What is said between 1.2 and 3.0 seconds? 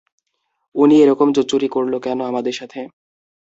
জোচ্চুরি করল কেন আমাদের সাথে?